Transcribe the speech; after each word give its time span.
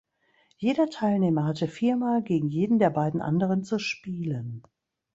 Jeder 0.57 0.89
Teilnehmer 0.89 1.45
hatte 1.45 1.67
viermal 1.67 2.23
gegen 2.23 2.49
jeden 2.49 2.79
der 2.79 2.89
beiden 2.89 3.21
anderen 3.21 3.63
zu 3.63 3.77
spielen. 3.77 4.63